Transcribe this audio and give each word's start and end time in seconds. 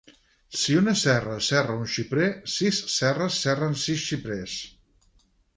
Si 0.59 0.77
una 0.79 0.95
serra 1.01 1.35
serra 1.49 1.75
un 1.83 1.91
xiprer, 1.97 2.31
sis 2.55 2.81
serres 2.97 3.39
serren 3.45 3.81
sis 3.85 4.03
xiprers. 4.11 4.61